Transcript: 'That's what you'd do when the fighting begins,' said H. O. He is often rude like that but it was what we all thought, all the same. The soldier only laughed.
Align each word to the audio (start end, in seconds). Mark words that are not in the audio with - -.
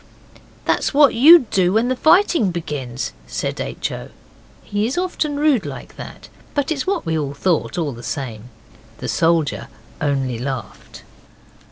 'That's 0.65 0.95
what 0.95 1.13
you'd 1.13 1.47
do 1.51 1.73
when 1.73 1.87
the 1.87 1.95
fighting 1.95 2.49
begins,' 2.49 3.11
said 3.27 3.61
H. 3.61 3.91
O. 3.91 4.09
He 4.63 4.87
is 4.87 4.97
often 4.97 5.37
rude 5.37 5.63
like 5.63 5.95
that 5.95 6.27
but 6.55 6.71
it 6.71 6.73
was 6.73 6.87
what 6.87 7.05
we 7.05 7.15
all 7.15 7.35
thought, 7.35 7.77
all 7.77 7.91
the 7.91 8.01
same. 8.01 8.49
The 8.97 9.07
soldier 9.07 9.67
only 10.01 10.39
laughed. 10.39 11.03